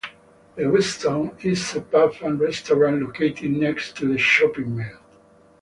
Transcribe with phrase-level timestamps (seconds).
[0.55, 4.97] "The Winston" is a pub and restaurant located next to the shopping mall.